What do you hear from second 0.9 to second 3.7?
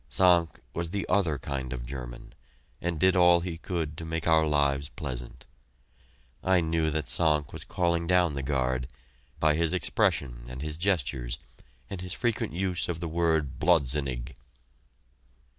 "other" kind of German, and did all he